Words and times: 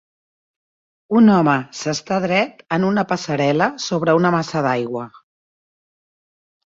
Un 1.19 1.27
home 1.33 1.53
s'està 1.81 2.17
dret 2.25 2.65
en 2.77 2.87
una 2.89 3.05
passarel·la 3.13 3.69
sobre 3.89 4.19
una 4.21 4.35
massa 4.37 4.65
d'aigua. 4.69 5.05